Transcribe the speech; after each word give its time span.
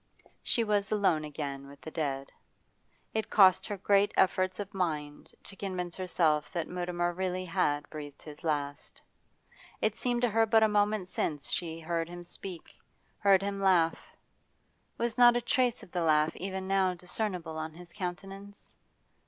She 0.41 0.63
was 0.63 0.89
alone 0.91 1.23
again 1.23 1.67
with 1.67 1.79
the 1.81 1.91
dead. 1.91 2.31
It 3.13 3.29
cost 3.29 3.67
her 3.67 3.77
great 3.77 4.11
efforts 4.17 4.59
of 4.59 4.73
mind 4.73 5.31
to 5.43 5.55
convince 5.55 5.95
herself 5.95 6.51
that 6.53 6.67
Mutimer 6.67 7.13
really 7.13 7.45
had 7.45 7.87
breathed 7.91 8.23
his 8.23 8.43
last; 8.43 8.99
it 9.79 9.95
seemed 9.95 10.23
to 10.23 10.29
her 10.29 10.47
but 10.47 10.63
a 10.63 10.67
moment 10.67 11.07
since 11.07 11.51
she 11.51 11.79
heard 11.79 12.09
him 12.09 12.23
speak, 12.23 12.71
heard 13.19 13.43
him 13.43 13.61
laugh; 13.61 14.07
was 14.97 15.19
not 15.19 15.37
a 15.37 15.41
trace 15.41 15.83
of 15.83 15.91
the 15.91 16.01
laugh 16.01 16.35
even 16.35 16.67
now 16.67 16.95
discernible 16.95 17.59
on 17.59 17.73
his 17.75 17.93
countenance? 17.93 18.75